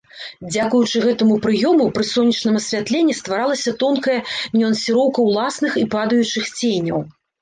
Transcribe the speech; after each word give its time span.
Дзякуючы 0.53 1.01
гэтаму 1.03 1.35
прыёму, 1.43 1.85
пры 1.97 2.05
сонечным 2.13 2.57
асвятленні 2.61 3.17
стваралася 3.19 3.75
тонкая 3.83 4.19
нюансіроўка 4.61 5.19
ўласных 5.29 5.71
і 5.83 5.85
падаючых 5.97 6.49
ценяў. 6.59 6.99